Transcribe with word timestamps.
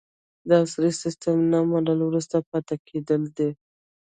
د 0.47 0.49
عصري 0.61 0.91
سیستم 1.03 1.37
نه 1.51 1.59
منل 1.71 1.99
وروسته 2.03 2.37
پاتې 2.49 2.75
کیدل 2.87 3.21
دي. 3.37 3.49